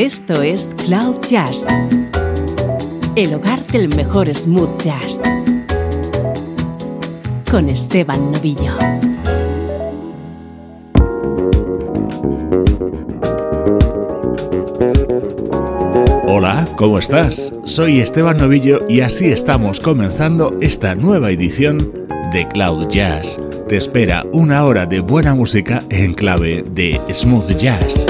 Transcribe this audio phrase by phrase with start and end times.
[0.00, 1.66] Esto es Cloud Jazz,
[3.16, 5.20] el hogar del mejor smooth jazz,
[7.50, 8.72] con Esteban Novillo.
[16.26, 17.52] Hola, ¿cómo estás?
[17.66, 21.76] Soy Esteban Novillo y así estamos comenzando esta nueva edición
[22.32, 23.38] de Cloud Jazz.
[23.68, 28.06] Te espera una hora de buena música en clave de smooth jazz.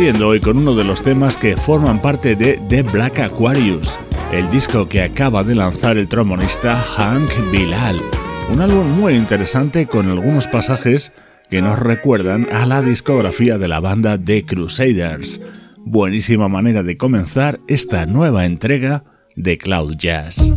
[0.00, 3.98] Hoy con uno de los temas que forman parte de The Black Aquarius,
[4.32, 8.00] el disco que acaba de lanzar el trombonista Hank Bilal.
[8.50, 11.12] Un álbum muy interesante con algunos pasajes
[11.50, 15.42] que nos recuerdan a la discografía de la banda The Crusaders.
[15.76, 19.04] Buenísima manera de comenzar esta nueva entrega
[19.36, 20.50] de Cloud Jazz.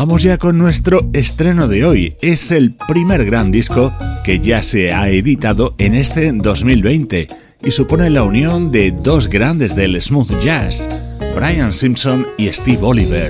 [0.00, 2.16] Vamos ya con nuestro estreno de hoy.
[2.22, 3.92] Es el primer gran disco
[4.24, 7.28] que ya se ha editado en este 2020
[7.62, 10.88] y supone la unión de dos grandes del smooth jazz,
[11.36, 13.28] Brian Simpson y Steve Oliver.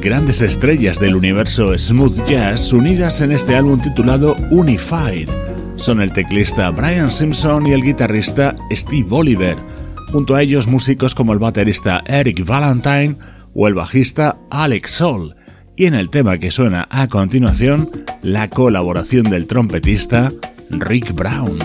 [0.00, 5.28] Grandes estrellas del universo smooth jazz unidas en este álbum titulado Unified.
[5.76, 9.56] Son el teclista Brian Simpson y el guitarrista Steve Oliver.
[10.12, 13.16] Junto a ellos músicos como el baterista Eric Valentine
[13.54, 15.36] o el bajista Alex Sol.
[15.76, 17.90] Y en el tema que suena a continuación,
[18.22, 20.32] la colaboración del trompetista
[20.70, 21.58] Rick Brown.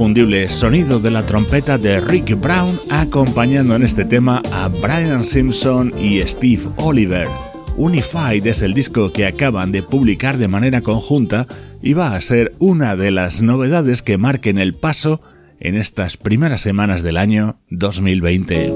[0.00, 5.92] Inconfundible sonido de la trompeta de Rick Brown acompañando en este tema a Brian Simpson
[6.00, 7.28] y Steve Oliver.
[7.76, 11.46] Unified es el disco que acaban de publicar de manera conjunta
[11.82, 15.20] y va a ser una de las novedades que marquen el paso
[15.58, 18.72] en estas primeras semanas del año 2020.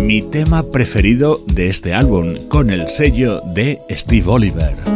[0.00, 4.95] Mi tema preferido de este álbum, con el sello de Steve Oliver.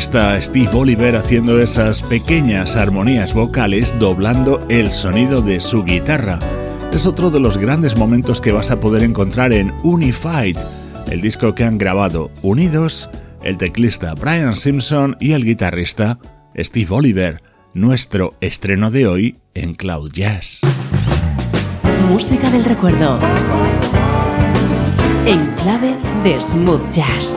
[0.00, 6.38] Guitarrista Steve Oliver haciendo esas pequeñas armonías vocales doblando el sonido de su guitarra.
[6.90, 10.56] Es otro de los grandes momentos que vas a poder encontrar en Unified,
[11.10, 13.10] el disco que han grabado unidos
[13.42, 16.18] el teclista Brian Simpson y el guitarrista
[16.56, 17.42] Steve Oliver.
[17.74, 20.62] nuestro estreno de hoy en Cloud Jazz.
[22.08, 23.18] Música del recuerdo.
[25.26, 27.36] En clave de smooth jazz.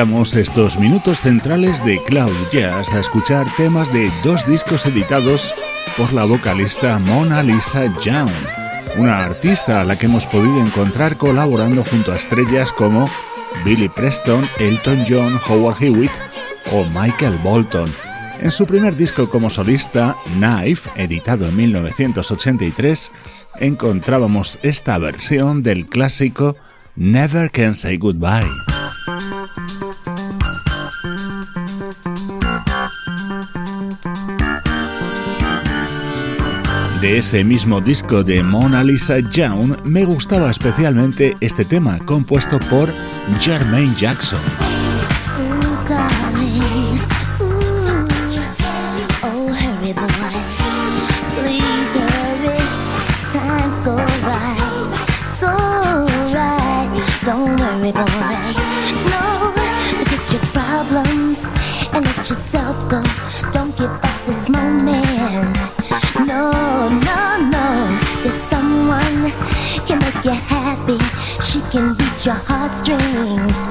[0.00, 5.54] Dedicamos estos minutos centrales de Cloud Jazz a escuchar temas de dos discos editados
[5.94, 8.30] por la vocalista Mona Lisa Young,
[8.96, 13.10] una artista a la que hemos podido encontrar colaborando junto a estrellas como
[13.62, 16.12] Billy Preston, Elton John, Howard Hewitt
[16.72, 17.92] o Michael Bolton.
[18.40, 23.12] En su primer disco como solista, Knife, editado en 1983,
[23.58, 26.56] encontrábamos esta versión del clásico
[26.96, 28.69] Never Can Say Goodbye.
[37.00, 42.92] De ese mismo disco de Mona Lisa Young me gustaba especialmente este tema compuesto por
[43.40, 44.38] Jermaine Jackson.
[72.72, 73.69] It's me.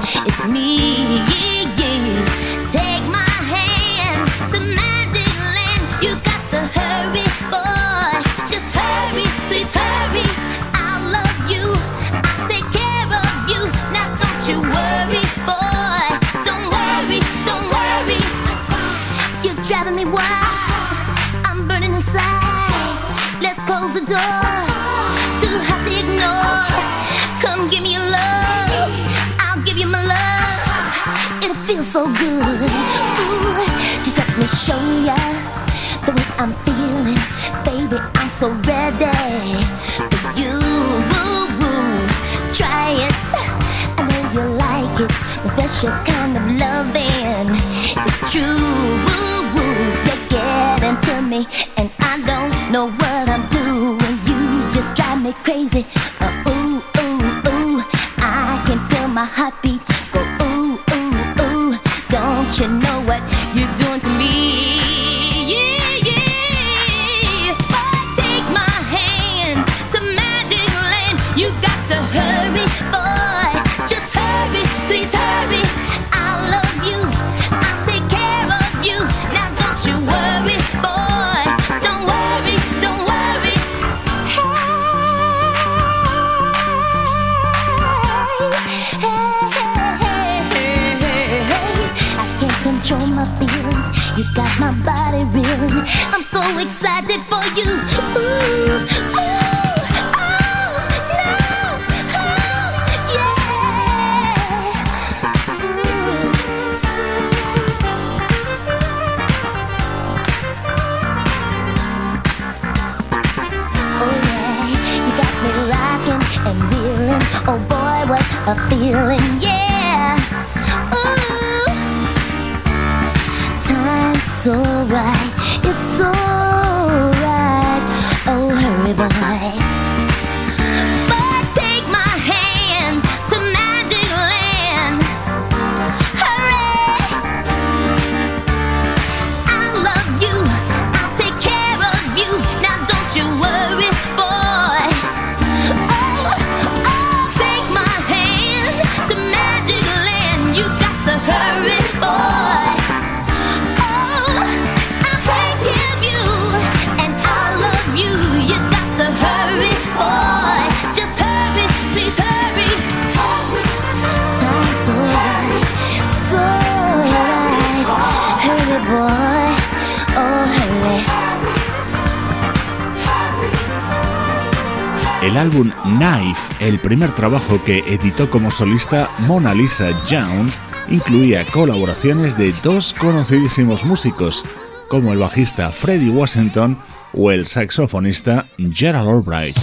[176.70, 180.48] el primer trabajo que editó como solista Mona Lisa Young
[180.88, 184.44] incluía colaboraciones de dos conocidísimos músicos,
[184.88, 186.78] como el bajista Freddie Washington
[187.12, 189.56] o el saxofonista Gerald Albright.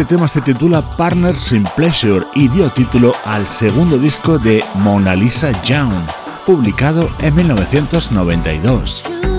[0.00, 5.14] Este tema se titula Partners in Pleasure y dio título al segundo disco de Mona
[5.14, 5.92] Lisa Young,
[6.46, 9.29] publicado en 1992.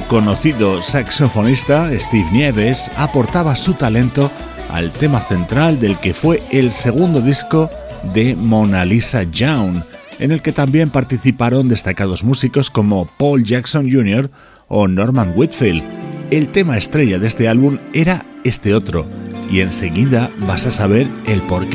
[0.00, 4.30] Conocido saxofonista, Steve Nieves, aportaba su talento
[4.70, 7.70] al tema central del que fue el segundo disco
[8.14, 9.82] de Mona Lisa Young,
[10.18, 14.30] en el que también participaron destacados músicos como Paul Jackson Jr.
[14.68, 15.82] o Norman Whitfield.
[16.30, 19.06] El tema estrella de este álbum era este otro,
[19.50, 21.68] y enseguida vas a saber el por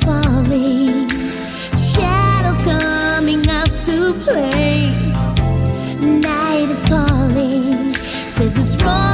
[0.00, 1.08] falling,
[1.74, 4.90] shadows coming out to play.
[6.00, 9.13] Night is calling, says it's wrong.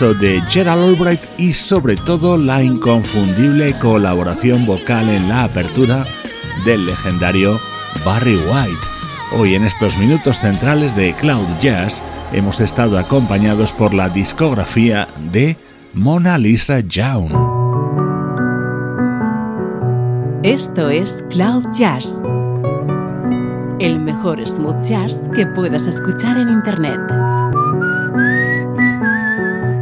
[0.00, 6.04] De Gerald Albright y sobre todo la inconfundible colaboración vocal en la apertura
[6.64, 7.60] del legendario
[8.04, 8.86] Barry White.
[9.38, 15.56] Hoy en estos minutos centrales de Cloud Jazz hemos estado acompañados por la discografía de
[15.92, 17.30] Mona Lisa Young.
[20.42, 22.20] Esto es Cloud Jazz,
[23.78, 27.23] el mejor smooth jazz que puedas escuchar en Internet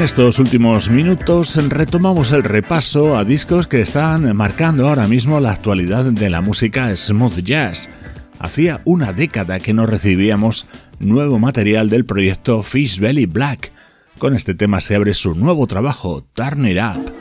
[0.00, 5.52] En estos últimos minutos retomamos el repaso a discos que están marcando ahora mismo la
[5.52, 7.90] actualidad de la música smooth jazz.
[8.38, 10.66] Hacía una década que no recibíamos
[11.00, 13.72] nuevo material del proyecto Fish Belly Black.
[14.16, 17.12] Con este tema se abre su nuevo trabajo, Turn It Up.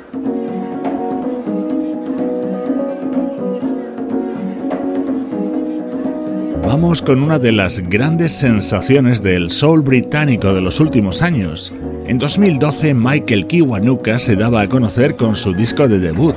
[6.65, 11.73] Vamos con una de las grandes sensaciones del soul británico de los últimos años.
[12.09, 16.35] En 2012 Michael Kiwanuka se daba a conocer con su disco de debut,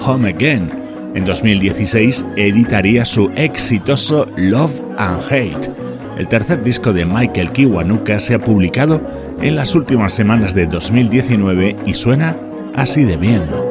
[0.00, 0.70] Home Again,
[1.14, 5.70] en 2016 editaría su exitoso Love and Hate.
[6.16, 8.98] El tercer disco de Michael Kiwanuka se ha publicado
[9.42, 12.38] en las últimas semanas de 2019 y suena
[12.74, 13.69] así de bien.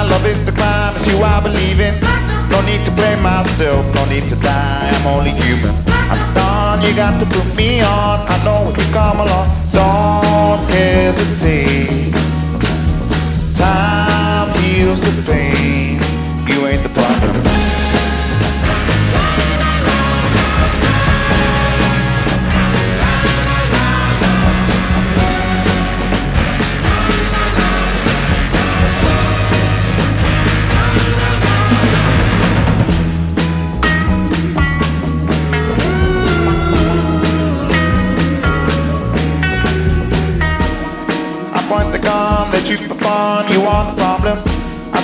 [0.00, 1.94] my love is the climb, it's you I believe in.
[2.48, 5.74] No need to blame myself, no need to die, I'm only human.
[6.12, 8.16] I'm done, you got to put me on.
[8.34, 12.14] I know if you come along, don't hesitate.
[13.54, 16.00] Time heals the pain,
[16.48, 17.59] you ain't the problem.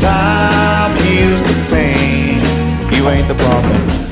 [0.00, 2.40] time heals the pain.
[2.94, 4.09] You ain't the problem.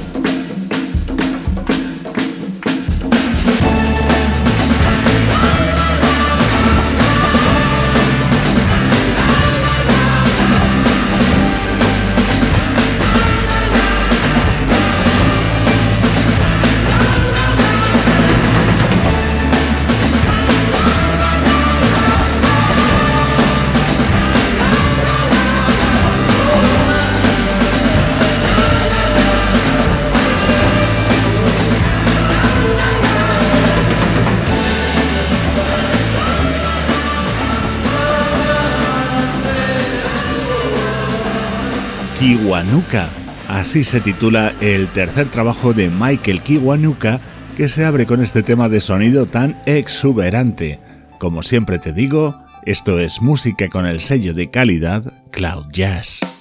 [42.28, 43.08] Kiwanuka.
[43.48, 47.20] Así se titula el tercer trabajo de Michael Kiwanuka
[47.56, 50.78] que se abre con este tema de sonido tan exuberante.
[51.18, 56.37] Como siempre te digo, esto es música con el sello de calidad Cloud Jazz.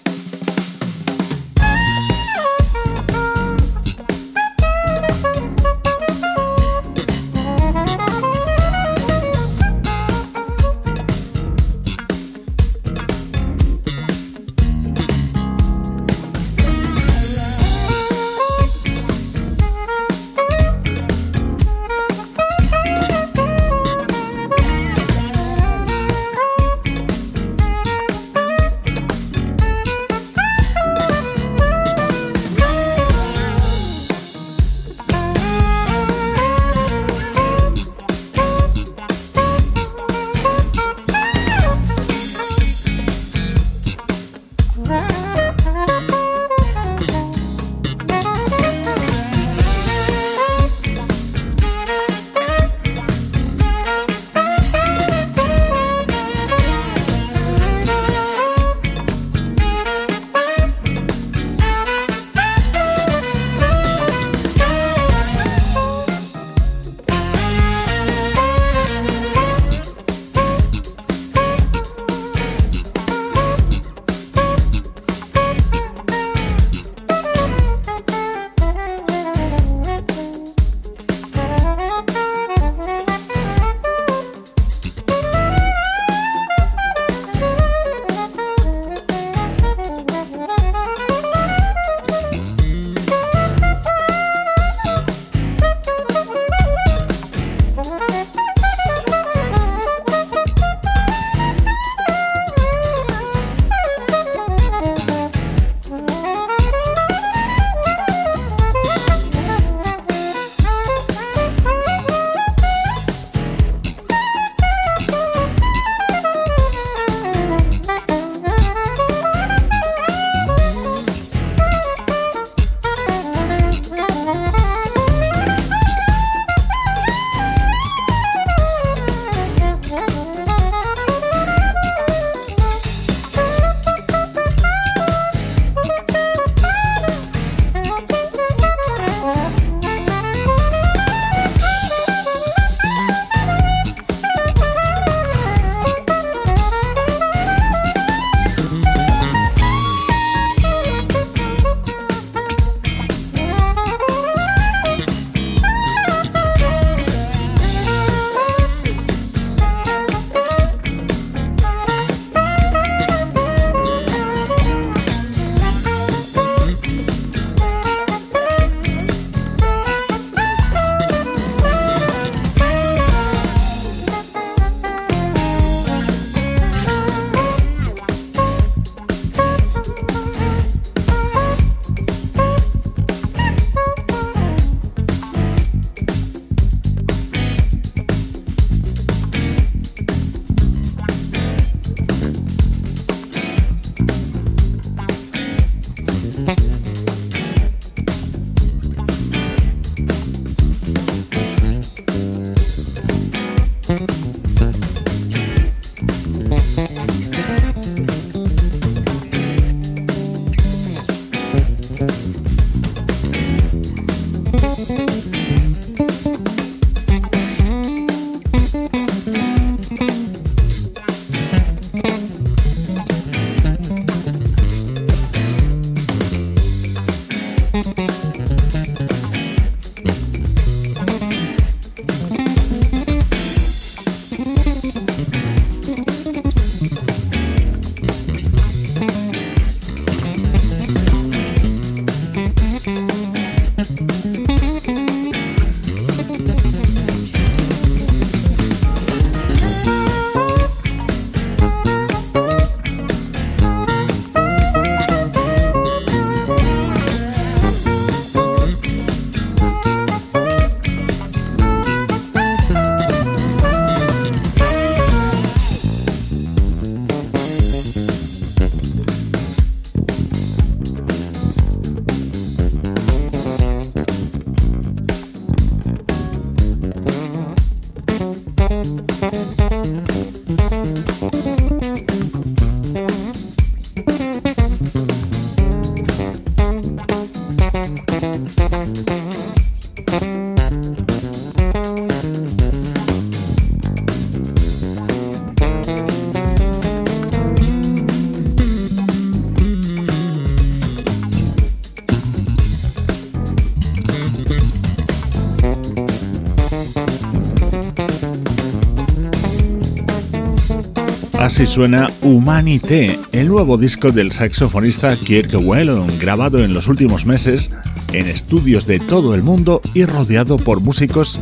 [311.58, 317.72] Así suena Humanité, el nuevo disco del saxofonista Kirk Whelan, grabado en los últimos meses
[318.14, 321.40] en estudios de todo el mundo y rodeado por músicos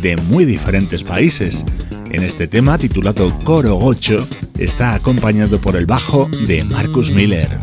[0.00, 1.64] de muy diferentes países.
[2.12, 7.58] En este tema, titulado Coro 8, está acompañado por el bajo de Marcus Miller.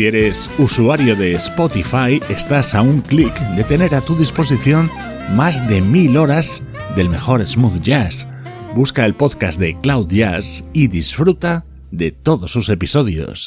[0.00, 4.90] Si eres usuario de Spotify, estás a un clic de tener a tu disposición
[5.36, 6.62] más de mil horas
[6.96, 8.26] del mejor smooth jazz.
[8.74, 13.44] Busca el podcast de Cloud Jazz y disfruta de todos sus episodios.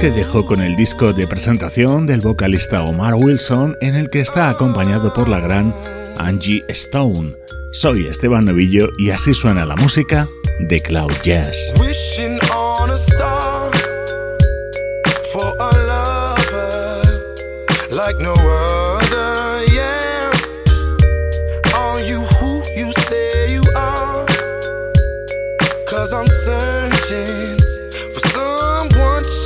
[0.00, 4.48] Te dejo con el disco de presentación del vocalista Omar Wilson en el que está
[4.48, 5.74] acompañado por la gran
[6.16, 7.36] Angie Stone.
[7.72, 10.26] Soy Esteban Novillo y así suena la música
[10.58, 11.74] de Cloud Jazz.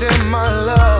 [0.05, 0.94] in my love.